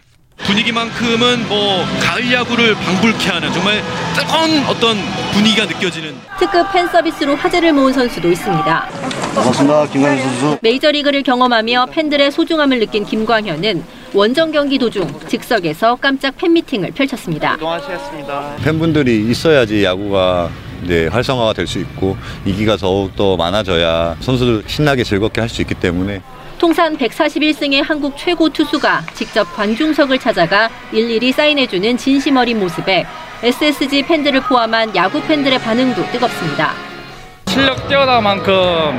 [0.46, 3.82] 분위기만큼은 뭐 가을 야구를 방불케 하는 정말
[4.16, 4.98] 뜨거운 어떤
[5.34, 8.90] 분위기가 느껴지는 특급 팬 서비스로 화제를 모은 선수도 있습니다.
[9.36, 9.86] 반갑습니다.
[9.88, 10.58] 김광현 선수.
[10.62, 17.56] 메이저리그를 경험하며 팬들의 소중함을 느낀 김광현은 원정 경기 도중 즉석에서 깜짝 팬미팅을 펼쳤습니다.
[17.58, 18.56] 동안하셨습니다.
[18.64, 20.50] 팬분들이 있어야지 야구가
[20.84, 25.76] 네, 활성화가 될 수 있고 이기가 더욱 더 많아져야 선수들 신나게 즐겁게 할 수 있기
[25.76, 26.22] 때문에
[26.58, 33.06] 통산 141승의 한국 최고 투수가 직접 관중석을 찾아가 일일이 사인해주는 진심 어린 모습에
[33.44, 36.91] SSG 팬들을 포함한 야구 팬들의 반응도 뜨겁습니다.
[37.52, 38.98] 실력 뛰어난 만큼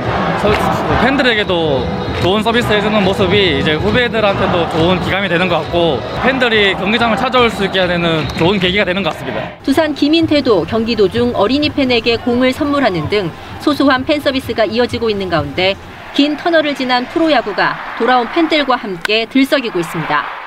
[1.01, 1.87] 팬들에게도
[2.21, 7.65] 좋은 서비스 해주는 모습이 이제 후배들한테도 좋은 기감이 되는 것 같고 팬들이 경기장을 찾아올 수
[7.65, 9.41] 있게 되는 좋은 계기가 되는 것 같습니다.
[9.63, 15.73] 두산 김인태도 경기 도중 어린이 팬에게 공을 선물하는 등 소소한 팬 서비스가 이어지고 있는 가운데
[16.13, 20.42] 긴 터널을 지난 프로야구가 돌아온 팬들과 함께 들썩이고 있습니다.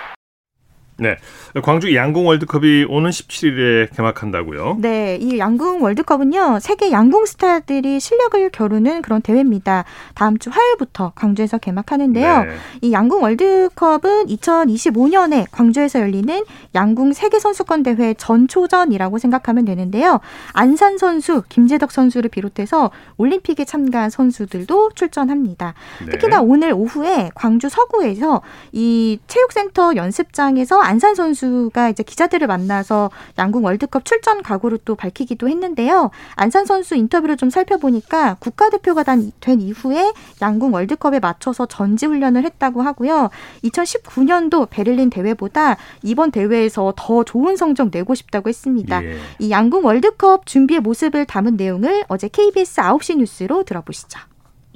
[0.99, 1.17] 네.
[1.63, 4.79] 광주 양궁 월드컵이 오는 17일에 개막한다고요?
[4.81, 5.17] 네.
[5.21, 6.59] 이 양궁 월드컵은요.
[6.61, 9.85] 세계 양궁 스타들이 실력을 겨루는 그런 대회입니다.
[10.15, 12.45] 다음 주 화요일부터 광주에서 개막하는데요.
[12.45, 12.51] 네.
[12.81, 20.21] 이 양궁 월드컵은 2025년에 광주에서 열리는 양궁 세계 선수권 대회 전초전이라고 생각하면 되는데요.
[20.53, 25.75] 안산 선수, 김재덕 선수를 비롯해서 올림픽에 참가한 선수들도 출전합니다.
[26.07, 26.13] 네.
[26.13, 28.41] 특히나 오늘 오후에 광주 서구에서
[28.73, 36.11] 이 체육센터 연습장에서 안산 선수가 이제 기자들을 만나서 양궁 월드컵 출전 각오를 또 밝히기도 했는데요.
[36.37, 43.31] 안산 선수 인터뷰를 좀 살펴보니까 국가대표가 된 이후에 양궁 월드컵에 맞춰서 전지 훈련을 했다고 하고요.
[43.65, 49.05] 2019년도 베를린 대회보다 이번 대회에서 더 좋은 성적 내고 싶다고 했습니다.
[49.05, 49.19] 예.
[49.41, 54.21] 이 양궁 월드컵 준비의 모습을 담은 내용을 어제 KBS 9시 뉴스로 들어보시죠.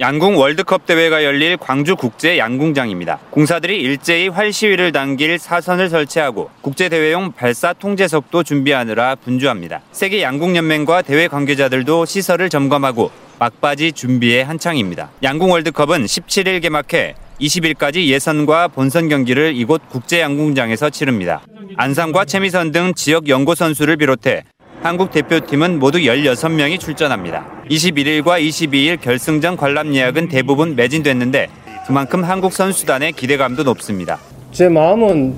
[0.01, 3.19] 양궁 월드컵 대회가 열릴 광주 국제 양궁장입니다.
[3.29, 9.83] 공사들이 일제히 활 시위를 당길 사선을 설치하고 국제 대회용 발사 통제석도 준비하느라 분주합니다.
[9.93, 15.11] 세계 양궁 연맹과 대회 관계자들도 시설을 점검하고 막바지 준비에 한창입니다.
[15.23, 21.43] 양궁 월드컵은 17일 개막해 20일까지 예선과 본선 경기를 이곳 국제 양궁장에서 치릅니다.
[21.77, 24.45] 안상과 최미선 등 지역 연고 선수를 비롯해
[24.83, 27.45] 한국 대표팀은 모두 16명이 출전합니다.
[27.71, 31.49] 21일과 22일 결승전 관람 예약은 대부분 매진됐는데
[31.87, 34.19] 그만큼 한국 선수단의 기대감도 높습니다.
[34.53, 35.37] 제 마음은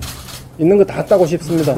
[0.59, 1.75] 있는 거 다 따고 싶습니다.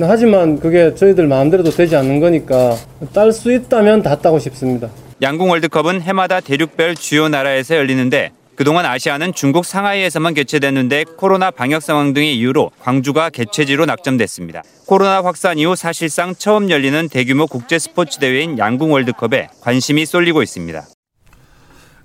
[0.00, 2.76] 하지만 그게 저희들 마음대로도 되지 않는 거니까
[3.12, 4.88] 딸 수 있다면 다 따고 싶습니다.
[5.20, 12.12] 양궁 월드컵은 해마다 대륙별 주요 나라에서 열리는데 그동안 아시아는 중국 상하이에서만 개최됐는데 코로나 방역 상황
[12.12, 14.64] 등의 이유로 광주가 개최지로 낙점됐습니다.
[14.84, 20.88] 코로나 확산 이후 사실상 처음 열리는 대규모 국제 스포츠 대회인 양궁 월드컵에 관심이 쏠리고 있습니다.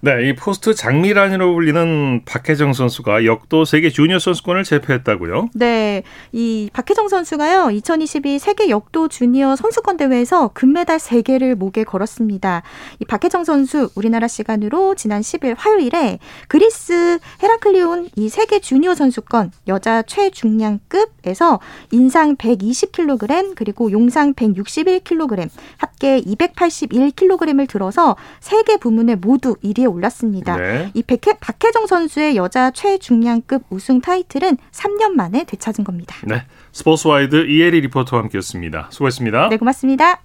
[0.05, 5.51] 네, 이 포스트 장미란이로 불리는 박혜정 선수가 역도 세계 주니어 선수권을 제패했다고요?
[5.53, 12.63] 네, 이 박혜정 선수가요 2022 세계 역도 주니어 선수권 대회에서 금메달 3 개를 목에 걸었습니다.
[12.99, 20.01] 이 박혜정 선수 우리나라 시간으로 지난 10일 화요일에 그리스 헤라클리온 이 세계 주니어 선수권 여자
[20.01, 21.61] 최중량급에서
[21.91, 30.57] 인상 120kg 그리고 용상 161kg 합계 281kg을 들어서 세 개 부문에 모두 1위에 올랐습니다.
[30.57, 30.91] 네.
[30.93, 36.15] 이 백해, 박혜정 선수의 여자 최중량급 우승 타이틀은 3년 만에 되찾은 겁니다.
[36.23, 38.87] 네, 스포츠와이드 이혜리 리포터와 함께했습니다.
[38.91, 39.49] 수고했습니다.
[39.49, 40.21] 네, 고맙습니다.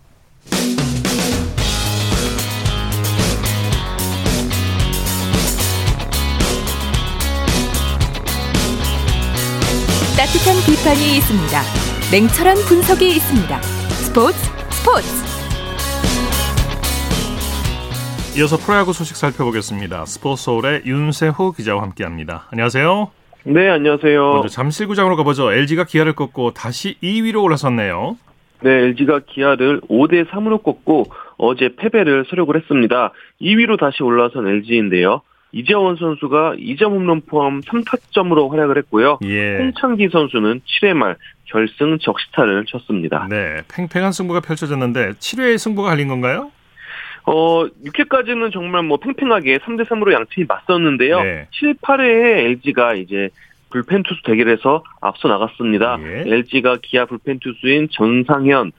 [10.16, 11.62] 따뜻한 비판이 있습니다.
[12.11, 13.62] 냉철한 분석이 있습니다.
[13.62, 14.37] 스포츠
[14.70, 15.28] 스포츠
[18.38, 20.07] 이어서 프로야구 소식 살펴보겠습니다.
[20.07, 22.46] 스포츠서울의 윤세호 기자와 함께합니다.
[22.53, 23.11] 안녕하세요.
[23.42, 24.33] 네, 안녕하세요.
[24.35, 25.53] 먼저 잠실구장으로 가보죠.
[25.53, 28.16] LG가 기아를 꺾고 다시 2위로 올라섰네요.
[28.61, 33.11] 네, LG가 기아를 5대 3으로 꺾고 어제 패배를 설욕을 했습니다.
[33.40, 35.22] 2위로 다시 올라선 LG인데요.
[35.51, 39.18] 이재원 선수가 2점 홈런 포함 3타점으로 활약을 했고요.
[39.24, 39.57] 예.
[39.57, 43.27] 홍창기 선수는 7회 말 결승 적시타를 쳤습니다.
[43.29, 46.53] 네, 팽팽한 승부가 펼쳐졌는데 7회의 승부가 갈린 건가요?
[47.29, 51.23] 어, 6회까지는 정말 뭐 팽팽하게 3대 3으로 양팀이 맞섰는데요.
[51.23, 51.49] 네.
[51.53, 53.29] 7, 8회에 LG가 이제
[53.71, 55.99] 불펜 투수 대결에서 앞서 나갔습니다.
[56.01, 56.25] 예.
[56.27, 58.73] LG가 기아 불펜 투수인 전상현,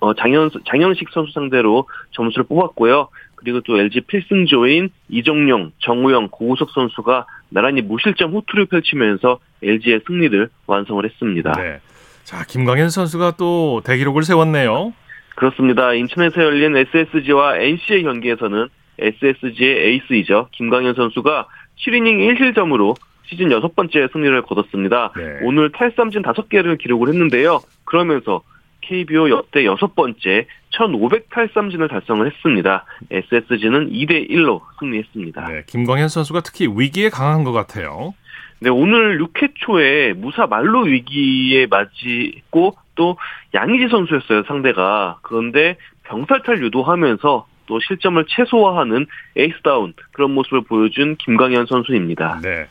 [0.00, 3.08] 어, 장현, 장현식 선수 상대로 점수를 뽑았고요.
[3.36, 11.02] 그리고 또 LG 필승조인 이종용, 정우영, 고우석 선수가 나란히 무실점 호투를 펼치면서 LG의 승리를 완성을
[11.02, 11.52] 했습니다.
[11.52, 11.80] 네.
[12.24, 14.92] 자, 김광현 선수가 또 대기록을 세웠네요.
[15.36, 15.92] 그렇습니다.
[15.92, 18.68] 인천에서 열린 SSG와 NC의 경기에서는
[18.98, 20.48] SSG의 에이스이죠.
[20.52, 21.46] 김광현 선수가
[21.78, 22.96] 7이닝 1실점으로
[23.26, 25.12] 시즌 여섯 번째 승리를 거뒀습니다.
[25.16, 25.38] 네.
[25.42, 27.60] 오늘 탈삼진 5개를 기록을 했는데요.
[27.84, 28.42] 그러면서
[28.80, 32.84] KBO 역대 여섯 번째 1,500 탈삼진을 달성을 했습니다.
[33.10, 35.48] SSG는 2대 1로 승리했습니다.
[35.48, 38.14] 네, 김광현 선수가 특히 위기에 강한 것 같아요.
[38.60, 43.16] 네, 오늘 6회 초에 무사 말로 위기에 맞이했고 또
[43.54, 45.18] 양의지 선수였어요, 상대가.
[45.22, 49.06] 그런데 병살탈 유도하면서 또 실점을 최소화하는
[49.36, 52.40] 에이스다운 그런 모습을 보여준 김광현 선수입니다.
[52.42, 52.66] 네.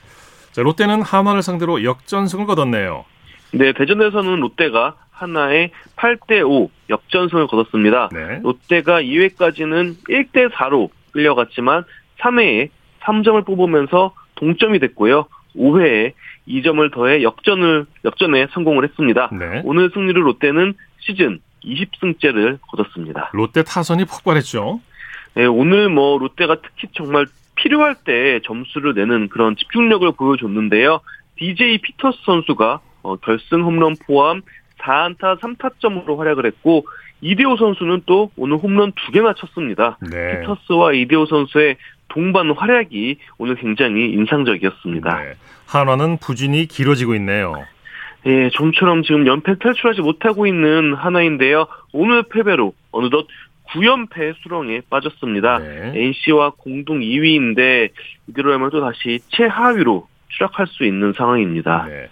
[0.51, 3.05] 자, 롯데는 하나를 상대로 역전승을 거뒀네요.
[3.51, 8.09] 네, 대전에서는 롯데가 하나의 8대 5 역전승을 거뒀습니다.
[8.11, 8.39] 네.
[8.43, 11.85] 롯데가 2회까지는 1대 4로 끌려갔지만
[12.19, 12.69] 3회에
[13.01, 15.27] 3점을 뽑으면서 동점이 됐고요.
[15.57, 16.13] 5회에
[16.47, 19.29] 2점을 더해 역전을 역전에 성공을 했습니다.
[19.31, 19.61] 네.
[19.63, 23.31] 오늘 승리로 롯데는 시즌 20승째를 거뒀습니다.
[23.33, 24.79] 롯데 타선이 폭발했죠.
[25.35, 31.01] 네, 오늘 뭐 롯데가 특히 정말 필요할 때 점수를 내는 그런 집중력을 보여줬는데요.
[31.37, 34.41] DJ 피터스 선수가 어, 결승 홈런 포함
[34.79, 36.85] 4안타 3타점으로 활약을 했고
[37.21, 39.97] 이대호 선수는 또 오늘 홈런 두 개나 쳤습니다.
[40.01, 40.41] 네.
[40.41, 45.19] 피터스와 이대호 선수의 동반 활약이 오늘 굉장히 인상적이었습니다.
[45.19, 45.33] 네.
[45.65, 47.65] 한화는 부진이 길어지고 있네요.
[48.25, 51.67] 예, 좀처럼 지금 연패 탈출하지 못하고 있는 하나인데요.
[51.91, 53.27] 오늘 패배로 어느덧
[53.69, 55.59] 9연패 수렁에 빠졌습니다.
[55.59, 55.91] 네.
[55.95, 57.89] NC와 공동 2위인데
[58.27, 61.85] 이대로 하면 또 다시 최하위로 추락할 수 있는 상황입니다.
[61.87, 62.09] 네.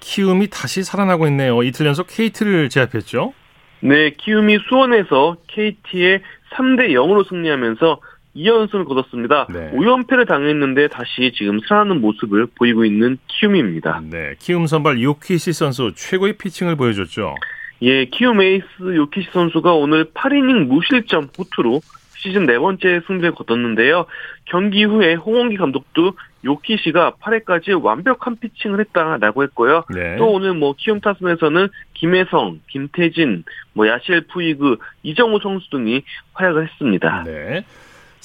[0.00, 1.62] 키움이 다시 살아나고 있네요.
[1.62, 3.32] 이틀 연속 KT를 제압했죠?
[3.80, 6.22] 네, 키움이 수원에서 KT에
[6.54, 8.00] 3대 0으로 승리하면서
[8.36, 9.46] 2연승을 거뒀습니다.
[9.50, 9.72] 네.
[9.72, 14.02] 5연패를 당했는데 다시 지금 살아나는 모습을 보이고 있는 키움입니다.
[14.10, 17.34] 네, 키움 선발 요키시 선수 최고의 피칭을 보여줬죠.
[17.82, 21.80] 예, 키움 에이스 요키시 선수가 오늘 8이닝 무실점 호투로
[22.18, 24.06] 시즌 네 번째 승리를 거뒀는데요.
[24.46, 29.84] 경기 후에 홍원기 감독도 요키시가 8회까지 완벽한 피칭을 했다라고 했고요.
[29.94, 30.16] 네.
[30.16, 36.02] 또 오늘 뭐 키움 타선에서는 김혜성, 김태진, 뭐 야시엘 푸이그, 이정후 선수 등이
[36.34, 37.24] 활약을 했습니다.
[37.24, 37.64] 네.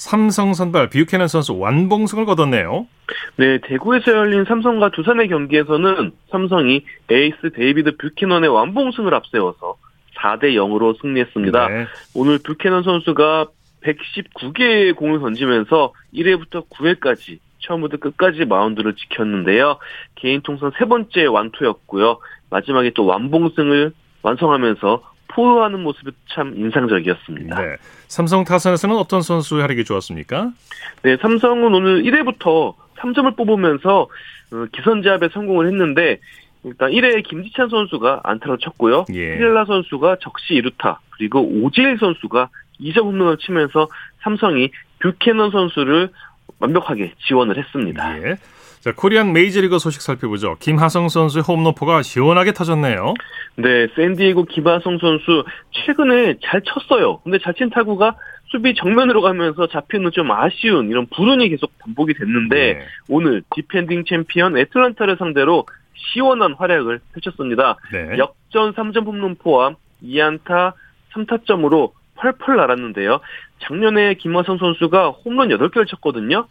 [0.02, 2.88] 삼성 선발 뷰캐넌 선수 완봉승을 거뒀네요.
[3.36, 9.76] 네, 대구에서 열린 삼성과 두산의 경기에서는 삼성이 에이스 데이비드 뷰캐넌의 완봉승을 앞세워서
[10.16, 11.68] 4대 0으로 승리했습니다.
[11.68, 11.86] 네.
[12.14, 13.46] 오늘 뷰캐넌 선수가
[13.84, 19.78] 119개의 공을 던지면서 1회부터 9회까지 처음부터 끝까지 마운드를 지켰는데요.
[20.16, 22.18] 개인 통산 세 번째 완투였고요.
[22.50, 27.60] 마지막에 또 완봉승을 완성하면서 포효하는 모습이 참 인상적이었습니다.
[27.60, 27.76] 네.
[28.08, 30.52] 삼성 타선에서는 어떤 선수의 활약이 좋았습니까?
[31.02, 34.08] 네, 삼성은 오늘 1회부터 3점을 뽑으면서
[34.52, 36.18] 어, 기선제압에 성공을 했는데
[36.64, 39.06] 일단 1회에 김지찬 선수가 안타를 쳤고요.
[39.14, 39.36] 예.
[39.36, 42.48] 히렐라 선수가 적시 2루타 그리고 오재일 선수가
[42.80, 43.88] 2점 홈런을 치면서
[44.22, 46.10] 삼성이 뷰캐넌 선수를
[46.60, 48.18] 완벽하게 지원을 했습니다.
[48.18, 48.36] 예.
[48.82, 50.56] 자, 코리안 메이저리그 소식 살펴보죠.
[50.58, 53.14] 김하성 선수의 홈런포가 시원하게 터졌네요.
[53.54, 57.18] 네, 샌디에고 김하성 선수 최근에 잘 쳤어요.
[57.18, 58.16] 근데 잘 친 타구가
[58.46, 62.80] 수비 정면으로 가면서 잡히는 좀 아쉬운 이런 불운이 계속 반복이 됐는데 네.
[63.08, 65.64] 오늘 디펜딩 챔피언 애틀란타를 상대로
[65.94, 67.76] 시원한 활약을 펼쳤습니다.
[67.92, 68.18] 네.
[68.18, 70.72] 역전 3점 홈런 포함 2안타
[71.14, 73.20] 3타점으로 펄펄 날았는데요.
[73.60, 76.48] 작년에 김하성 선수가 홈런 8개를 쳤거든요.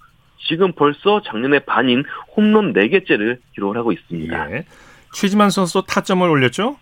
[0.48, 2.04] 지금 벌써 작년에 반인
[2.36, 4.52] 홈런 4개째를 기록을 하고 있습니다.
[4.52, 4.66] 예.
[5.14, 6.78] 최지만 선수 타점을 올렸죠?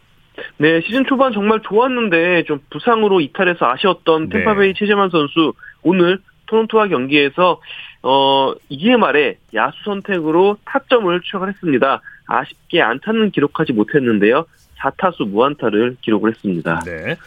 [0.58, 4.38] 네, 시즌 초반 정말 좋았는데 좀 부상으로 이탈해서 아쉬웠던 네.
[4.38, 7.62] 탬파베이 최지만 선수 오늘 토론토와 경기에서
[8.02, 12.02] 어 이기의 말에 야수 선택으로 타점을 추격을 했습니다.
[12.28, 14.46] 아쉽게 안타는 기록하지 못했는데요.
[14.80, 16.80] 4타수 무안타를 기록을 했습니다.
[16.86, 17.18] 네.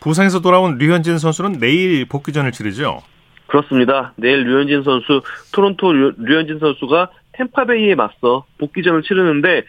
[0.00, 3.02] 부상에서 돌아온 류현진 선수는 내일 복귀전을 치르죠.
[3.46, 4.12] 그렇습니다.
[4.16, 9.62] 내일 류현진 선수, 토론토 류, 류현진 선수가 템파베이에 맞서 복귀전을 치르는데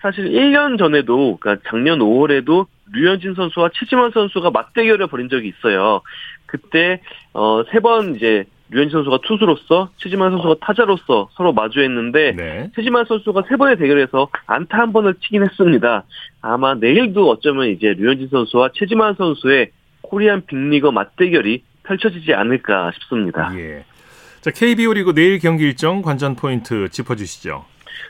[0.00, 6.02] 사실 1년 전에도 그러니까 작년 5월에도 류현진 선수와 최지만 선수가 맞대결을 벌인 적이 있어요.
[6.46, 7.00] 그때
[7.32, 12.70] 어 세 번 이제 류현진 선수가 투수로서 최지만 선수가 타자로서 서로 마주했는데 네.
[12.74, 16.04] 최지만 선수가 세 번의 대결에서 안타 한 번을 치긴 했습니다.
[16.42, 19.70] 아마 내일도 어쩌면 이제 류현진 선수와 최지만 선수의
[20.02, 23.52] 코리안 빅리거 맞대결이 펼쳐지지 않을까 싶습니다.
[23.56, 23.84] 예.
[24.40, 27.64] 자, KBO 리그 내일 경기 일정 관전 포인트 짚어주시죠.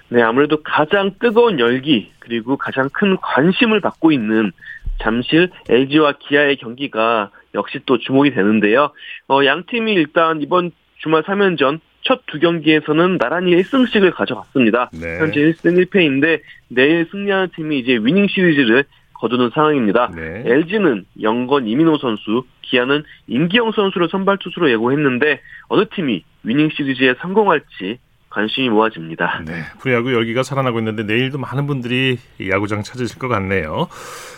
[0.08, 4.52] 네, 아무래도 가장 뜨거운 열기 그리고 가장 큰 관심을 받고 있는
[5.00, 8.90] 잠실 LG와 기아의 경기가 역시 또 주목이 되는데요.
[9.28, 14.90] 어, 양 팀이 일단 이번 주말 3연전 첫 두 경기에서는 나란히 1승씩을 가져갔습니다.
[14.92, 15.18] 네.
[15.18, 18.84] 현재 1승 1패인데 내일 승리하는 팀이 이제 위닝 시리즈를
[19.24, 20.10] 거두는 상황입니다.
[20.14, 20.42] 네.
[20.44, 27.98] LG는 영건 이민호 선수, 기아는 임기영 선수를 선발 투수로 예고했는데 어느 팀이 위닝 시리즈에 성공할지
[28.28, 29.42] 관심이 모아집니다.
[29.46, 32.18] 네, 프로야구 열기가 살아나고 있는데 내일도 많은 분들이
[32.50, 33.88] 야구장 찾으실 것 같네요.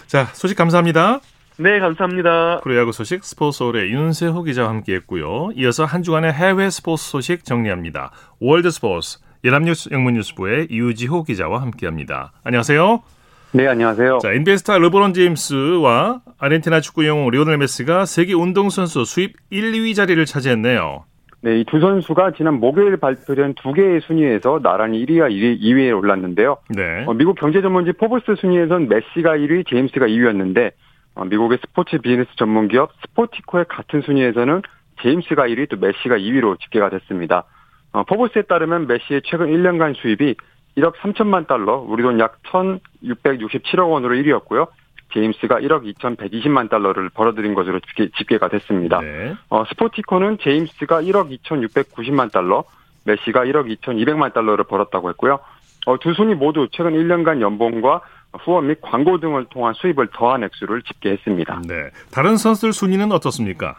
[0.07, 1.21] 자, 소식 감사합니다.
[1.59, 2.61] 네, 감사합니다.
[2.61, 5.53] 프로야구 소식 스포츠서울의 윤세호 기자와 함께했고요.
[5.57, 8.13] 이어서 한 주간의 해외 스포츠 소식 정리합니다.
[8.39, 12.33] 월드 스포츠 연합뉴스 영문뉴스부의 유지호 기자와 함께합니다.
[12.45, 13.16] 안녕하세요.
[13.57, 14.19] 네, 안녕하세요.
[14.19, 19.95] 자, NBA 스타 르브론 제임스와 아르헨티나 축구 영웅 리오넬 메시가 세계 운동선수 수입 1, 2위
[19.95, 21.05] 자리를 차지했네요.
[21.41, 25.91] 네, 이 두 선수가 지난 목요일 발표된 두 개의 순위에서 나란히 1위와 2위, 2위 에
[25.91, 26.59] 올랐는데요.
[26.69, 27.05] 네.
[27.07, 30.73] 어, 미국 경제 전문지 포브스 순위에선 메시가 1위, 제임스가 2위였는데
[31.15, 34.61] 어, 미국의 스포츠 비즈니스 전문 기업 스포티코의 같은 순위에서는
[35.01, 37.45] 제임스가 1위, 또 메시가 2위로 집계가 됐습니다.
[37.93, 40.35] 어, 포브스에 따르면 메시의 최근 1년간 수입이
[40.77, 44.69] 1억 3천만 달러, 우리 돈 약 1,667억 원으로 1위였고요.
[45.15, 47.81] 제임스가 1억 2,120만 달러를 벌어들인 것으로
[48.19, 49.01] 집계, 가 됐습니다.
[49.01, 49.35] 네.
[49.49, 52.65] 어, 스포티코는 제임스가 1억 2,690만 달러,
[53.05, 55.39] 메시가 1억 2,200만 달러를 벌었다고 했고요.
[55.87, 58.01] 어, 두 순위 모두 최근 1년간 연봉과
[58.41, 61.63] 후원 및 광고 등을 통한 수입을 더한 액수를 집계했습니다.
[61.69, 61.91] 네.
[62.11, 63.77] 다른 선수들 순위는 어떻습니까?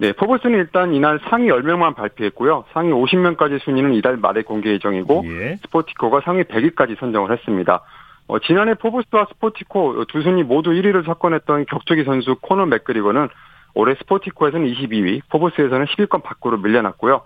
[0.00, 2.64] 네, 포브스는 일단 이날 상위 10명만 발표했고요.
[2.72, 5.56] 상위 50명까지 순위는 이달 말에 공개 예정이고 예.
[5.56, 7.82] 스포티코가 상위 100위까지 선정을 했습니다.
[8.26, 13.28] 어, 지난해 포브스와 스포티코 두 순위 모두 1위를 석권했던 격투기 선수 코너 맥그리거는
[13.74, 17.20] 올해 스포티코에서는 22위, 포브스에서는 10위권 밖으로 밀려났고요.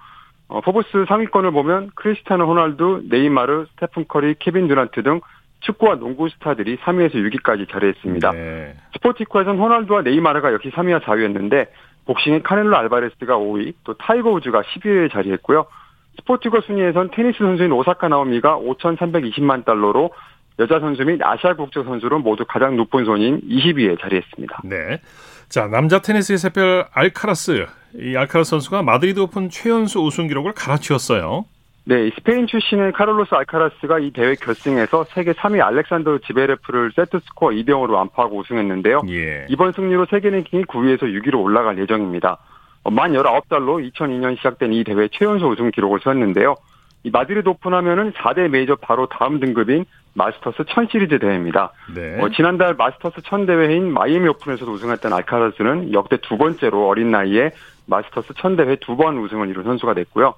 [0.49, 5.21] 어, 포브스 상위권을 보면 크리스티아노 호날두, 네이마르, 스테픈 커리, 케빈 듀란트 등
[5.61, 8.33] 축구와 농구 스타들이 3위에서 6위까지 자리했습니다.
[8.33, 8.75] 네.
[8.95, 11.69] 스포티코에서는 호날두와 네이마르가 역시 3위와 4위였는데
[12.07, 15.67] 복싱의 카넬로 알바레스가 5위, 또 타이거 우즈가 12위에 자리했고요.
[16.17, 20.11] 스포티코 순위에선 테니스 선수인 오사카 나오미가 5,320만 달러로
[20.59, 24.63] 여자 선수 및 아시아 국적 선수로 모두 가장 높은 순위인 20위에 자리했습니다.
[24.65, 25.01] 네.
[25.49, 27.67] 자, 남자 테니스의 샛별 알카라스.
[27.97, 31.45] 이 알카라스 선수가 마드리드 오픈 최연소 우승 기록을 갈아치웠어요.
[31.87, 37.69] 네, 스페인 출신의 카를로스 알카라스가 이 대회 결승에서 세계 3위 알렉산더 즈베레프를 세트 스코어 2대
[37.71, 39.03] 0으로 완파하고 우승했는데요.
[39.11, 39.47] 예.
[39.51, 42.39] 이번 승리로 세계 랭킹이 9위에서 6위로 올라갈 예정입니다.
[42.91, 46.55] 만 19살로 2002년 시작된 이 대회 최연소 우승 기록을 세웠는데요.
[47.03, 51.73] 이 마드리드 오픈하면은 4대 메이저 바로 다음 등급인 마스터스 1000 시리즈 대회입니다.
[51.95, 52.19] 네.
[52.23, 57.51] 어, 지난달 마스터스 1000 대회인 마이애미 오픈에서도 우승했던 알카라스는 역대 두 번째로 어린 나이에
[57.87, 60.35] 마스터스 1000 대회 두 번 우승을 이룬 선수가 됐고요.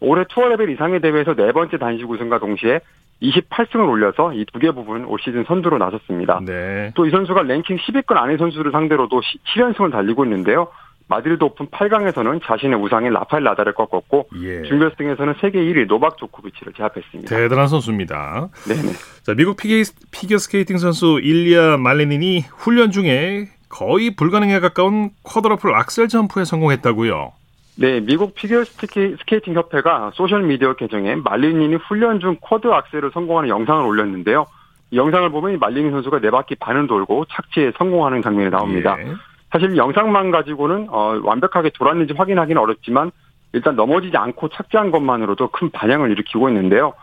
[0.00, 2.80] 올해 투어 레벨 이상의 대회에서 네 번째 단식 우승과 동시에
[3.22, 6.40] 28승을 올려서 이 두 개 부문 올 시즌 선두로 나섰습니다.
[6.44, 6.92] 네.
[6.94, 9.20] 또 이 선수가 랭킹 10위권 안의 선수를 상대로도
[9.56, 10.68] 7연승을 달리고 있는데요.
[11.08, 14.62] 마드리드 오픈 8강에서는 자신의 우상인 라파엘 나달을 꺾었고 예.
[14.62, 17.34] 준결승에서는 세계 1위 노박 조코비치를 제압했습니다.
[17.34, 18.48] 대단한 선수입니다.
[18.68, 18.82] 네네.
[19.22, 19.76] 자, 미국 피겨,
[20.10, 27.32] 피겨 스케이팅 선수 일리아 말리닌이 훈련 중에 거의 불가능에 가까운 쿼드러플 악셀 점프에 성공했다고요.
[27.78, 33.84] 네, 미국 피겨 스케이팅 협회가 소셜 미디어 계정에 말리닌이 훈련 중 쿼드 악셀을 성공하는 영상을
[33.84, 34.46] 올렸는데요.
[34.90, 38.96] 이 영상을 보면 말리닌 선수가 네 바퀴 반을 돌고 착지에 성공하는 장면이 나옵니다.
[39.00, 39.12] 예.
[39.50, 43.10] 사실 영상만 가지고는 어, 완벽하게 돌았는지 확인하기는 어렵지만
[43.52, 46.94] 일단 넘어지지 않고 착지한 것만으로도 큰 반향을 일으키고 있는데요.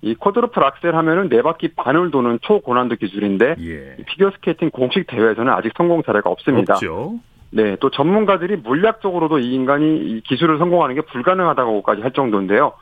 [0.00, 3.96] 이 quadruple axel 하면은 네 바퀴 반을 도는 초고난도 기술인데 예.
[4.06, 6.74] 피겨 스케이팅 공식 대회에서는 아직 성공 사례가 없습니다.
[6.74, 7.18] 없죠.
[7.54, 12.72] 네, 또 전문가들이 물리학적으로도 이 인간이 이 기술을 성공하는 게 불가능하다고까지 할 정도인데요.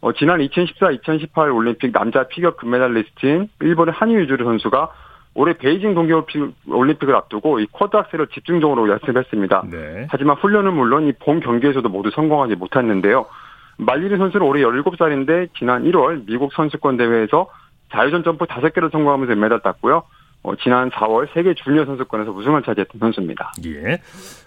[0.00, 4.90] 어, 지난 2014, 2018 올림픽 남자 피겨 금메달리스트인 일본의 하뉴 유즈루 선수가
[5.34, 6.12] 올해 베이징 동계
[6.68, 9.64] 올림픽을 앞두고 이 quad axel을 집중적으로 연습했습니다.
[9.70, 10.06] 네.
[10.10, 13.26] 하지만 훈련은 물론 이 본 경기에서도 모두 성공하지 못했는데요.
[13.78, 17.48] 말리리 선수는 올해 17살인데 지난 1월 미국 선수권 대회에서
[17.92, 20.02] 자유전 점프 5개를 성공하면서 메달 땄고요.
[20.42, 23.52] 어, 지난 4월 세계 주니어 선수권에서 우승을 차지했던 선수입니다.
[23.66, 23.98] 예.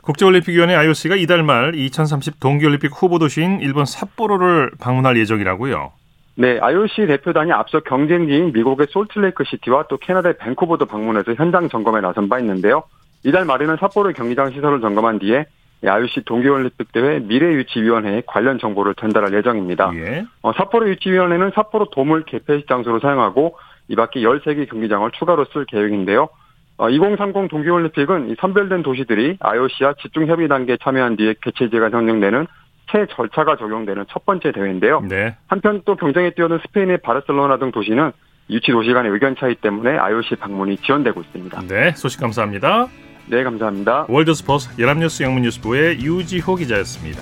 [0.02, 5.92] 국제올림픽위원회 IOC가 이달 말 2030 동계올림픽 후보 도시인 일본 삿포로를 방문할 예정이라고요.
[6.36, 12.30] 네, IOC 대표단이 앞서 경쟁지인 미국의 솔트레이크 시티와 또 캐나다의 밴쿠버도 방문해서 현장 점검에 나선
[12.30, 12.84] 바 있는데요.
[13.24, 15.46] 이달 말에는 삿포로 경기장 시설을 점검한 뒤에
[15.84, 19.92] IOC 동계올림픽 대회 미래유치위원회에 관련 정보를 전달할 예정입니다.
[19.96, 20.26] 예.
[20.42, 23.58] 어, 삿포로 유치위원회는 삿포로 도물 개폐식 장소로 사용하고
[23.88, 26.30] 이 밖에 13개 경기장을 추가로 쓸 계획인데요.
[26.78, 32.48] 어, 2030 동계올림픽은 선별된 도시들이 IOC와 집중협의 단계에 참여한 뒤에 개최지가 선정되는
[32.92, 35.02] 새 절차가 적용되는 첫 번째 대회인데요.
[35.02, 35.36] 네.
[35.48, 38.12] 한편 또 경쟁에 뛰어든 스페인의 바르셀로나 등 도시는
[38.50, 41.62] 유치 도시 간의 의견 차이 때문에 IOC 방문이 지연되고 있습니다.
[41.68, 42.88] 네, 소식 감사합니다.
[43.28, 44.08] 네, 감사합니다.
[44.10, 47.22] 월드스포츠 연합뉴스 영문뉴스부의 유지호 기자였습니다.